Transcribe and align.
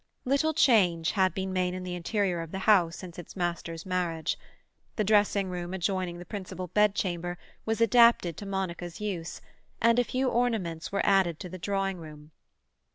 Little 0.25 0.55
change 0.55 1.11
had 1.11 1.35
been 1.35 1.53
made 1.53 1.75
in 1.75 1.83
the 1.83 1.93
interior 1.93 2.41
of 2.41 2.51
the 2.51 2.57
house 2.65 2.95
since 2.95 3.19
its 3.19 3.35
master's 3.35 3.85
marriage. 3.85 4.35
The 4.95 5.03
dressing 5.03 5.51
room 5.51 5.75
adjoining 5.75 6.17
the 6.17 6.25
principal 6.25 6.65
bed 6.69 6.95
chamber 6.95 7.37
was 7.67 7.81
adapted 7.81 8.35
to 8.37 8.47
Monica's 8.47 8.99
use, 8.99 9.41
and 9.79 9.99
a 9.99 10.03
few 10.03 10.27
ornaments 10.27 10.91
were 10.91 11.05
added 11.05 11.39
to 11.41 11.49
the 11.49 11.59
drawing 11.59 11.97
room. 11.99 12.31